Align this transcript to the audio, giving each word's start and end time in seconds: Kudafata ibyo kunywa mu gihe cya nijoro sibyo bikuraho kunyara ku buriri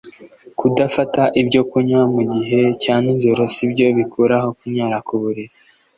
Kudafata 0.59 1.21
ibyo 1.41 1.61
kunywa 1.69 2.03
mu 2.13 2.21
gihe 2.33 2.59
cya 2.83 2.95
nijoro 3.03 3.41
sibyo 3.55 3.87
bikuraho 3.97 4.49
kunyara 4.59 4.97
ku 5.07 5.13
buriri 5.21 5.53